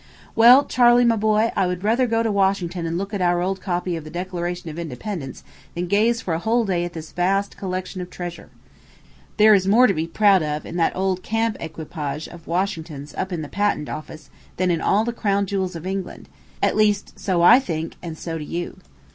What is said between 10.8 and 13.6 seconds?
old camp equipage of Washington's up in the